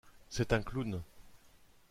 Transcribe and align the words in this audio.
C’est 0.29 0.51
un 0.51 0.63
clown. 0.63 1.03